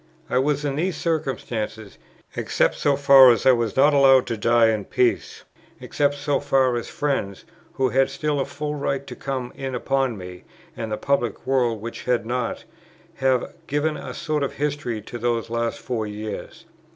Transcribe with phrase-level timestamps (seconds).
[0.31, 1.99] I was in these circumstances,
[2.35, 5.43] except so far as I was not allowed to die in peace,
[5.79, 10.17] except so far as friends, who had still a full right to come in upon
[10.17, 10.43] me,
[10.75, 12.63] and the public world which had not,
[13.17, 16.65] have given a sort of history to those last four years.